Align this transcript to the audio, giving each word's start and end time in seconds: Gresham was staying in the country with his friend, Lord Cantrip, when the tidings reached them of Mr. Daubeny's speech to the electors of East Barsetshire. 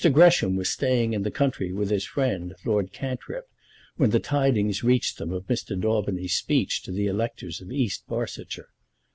Gresham 0.13 0.55
was 0.55 0.67
staying 0.67 1.13
in 1.13 1.21
the 1.21 1.29
country 1.29 1.71
with 1.71 1.91
his 1.91 2.05
friend, 2.05 2.55
Lord 2.65 2.91
Cantrip, 2.91 3.47
when 3.97 4.09
the 4.09 4.19
tidings 4.19 4.83
reached 4.83 5.19
them 5.19 5.31
of 5.31 5.45
Mr. 5.45 5.79
Daubeny's 5.79 6.33
speech 6.33 6.81
to 6.85 6.91
the 6.91 7.05
electors 7.05 7.61
of 7.61 7.71
East 7.71 8.07
Barsetshire. 8.07 8.69